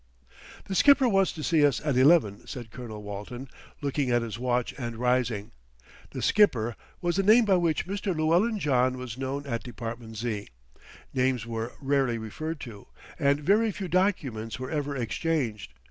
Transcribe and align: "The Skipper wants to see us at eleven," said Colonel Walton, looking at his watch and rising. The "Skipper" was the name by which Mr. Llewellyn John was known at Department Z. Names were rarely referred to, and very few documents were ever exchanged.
"The 0.65 0.73
Skipper 0.73 1.07
wants 1.07 1.31
to 1.33 1.43
see 1.43 1.63
us 1.63 1.79
at 1.85 1.95
eleven," 1.95 2.47
said 2.47 2.71
Colonel 2.71 3.03
Walton, 3.03 3.47
looking 3.81 4.09
at 4.09 4.23
his 4.23 4.39
watch 4.39 4.73
and 4.79 4.95
rising. 4.97 5.51
The 6.09 6.23
"Skipper" 6.23 6.75
was 7.01 7.17
the 7.17 7.21
name 7.21 7.45
by 7.45 7.57
which 7.57 7.85
Mr. 7.85 8.15
Llewellyn 8.15 8.57
John 8.57 8.97
was 8.97 9.19
known 9.19 9.45
at 9.45 9.61
Department 9.61 10.17
Z. 10.17 10.47
Names 11.13 11.45
were 11.45 11.73
rarely 11.79 12.17
referred 12.17 12.59
to, 12.61 12.87
and 13.19 13.41
very 13.41 13.69
few 13.71 13.87
documents 13.87 14.57
were 14.57 14.71
ever 14.71 14.95
exchanged. 14.97 15.71